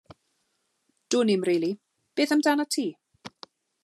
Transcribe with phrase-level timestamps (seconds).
[1.15, 1.69] Dwnim, rili,
[2.15, 2.87] beth amdanat ti?